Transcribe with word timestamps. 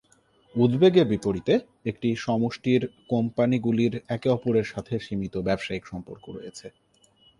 উদ্বেগের 0.55 1.07
বিপরীতে, 1.07 1.53
একটি 1.85 2.09
সমষ্টির 2.17 2.81
কোম্পানিগুলির 3.09 3.93
একে 4.07 4.29
অপরের 4.29 4.65
সাথে 4.65 4.93
সীমিত 4.99 5.35
ব্যবসায়িক 5.47 5.83
সম্পর্ক 5.87 6.25
রয়েছে। 6.29 6.67